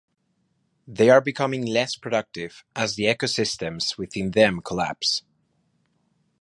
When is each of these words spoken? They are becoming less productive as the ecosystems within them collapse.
They 0.87 1.11
are 1.11 1.21
becoming 1.21 1.63
less 1.63 1.95
productive 1.95 2.65
as 2.75 2.95
the 2.95 3.03
ecosystems 3.03 3.99
within 3.99 4.31
them 4.31 4.59
collapse. 4.59 5.21